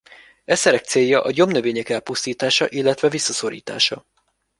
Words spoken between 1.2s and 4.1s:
a gyomnövények elpusztítása illetve visszaszorítása.